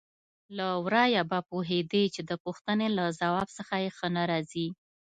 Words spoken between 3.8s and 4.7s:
یې ښه نه راځي.